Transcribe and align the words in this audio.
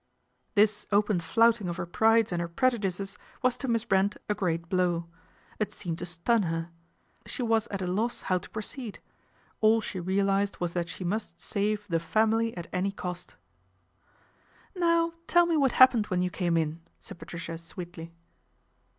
This 0.55 0.87
open 0.91 1.19
flouting 1.19 1.69
of 1.69 1.77
her 1.77 1.85
prides 1.85 2.31
and 2.31 2.41
her 2.41 2.47
preju 2.49 2.79
dices 2.79 3.17
was 3.43 3.55
to 3.59 3.67
Miss 3.67 3.85
Brent 3.85 4.17
a 4.27 4.33
great 4.33 4.67
blow. 4.67 5.05
It 5.59 5.71
seemed 5.71 5.99
to 5.99 6.07
stun 6.07 6.41
her. 6.41 6.71
She 7.27 7.43
was 7.43 7.67
at 7.67 7.83
a 7.83 7.85
loss 7.85 8.21
how 8.23 8.39
to 8.39 8.49
proceed; 8.49 8.97
PATRICIA'S 9.61 9.61
INCONSTANCY 9.61 9.61
245 9.61 9.69
all 9.75 9.81
she 9.85 10.17
realised 10.17 10.57
was 10.59 10.73
that 10.73 10.89
she 10.89 11.03
must 11.03 11.39
save" 11.39 11.85
the 11.87 11.99
Family" 11.99 12.57
at 12.57 12.67
any 12.73 12.91
cost." 12.91 13.35
Now 14.75 15.13
tell 15.27 15.45
me 15.45 15.55
what 15.55 15.73
happened 15.73 16.07
when 16.07 16.23
you 16.23 16.31
came 16.31 16.57
in," 16.57 16.81
said 16.99 17.19
Patricia 17.19 17.59
sweetly. 17.59 18.11